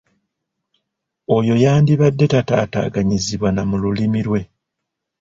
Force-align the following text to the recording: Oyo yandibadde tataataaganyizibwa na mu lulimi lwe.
Oyo 1.37 1.53
yandibadde 1.63 2.25
tataataaganyizibwa 2.33 3.49
na 3.53 3.61
mu 3.69 3.75
lulimi 3.81 4.19
lwe. 4.27 4.41